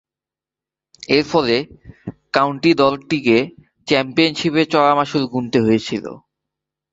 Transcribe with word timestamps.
এরফলে 1.09 1.57
কাউন্টি 2.33 2.71
দলটিকে 2.81 3.37
চ্যাম্পিয়নশীপে 3.87 4.63
চড়া 4.73 4.93
মাশুল 4.97 5.23
গুণতে 5.33 5.57
হয়েছিল। 5.65 6.05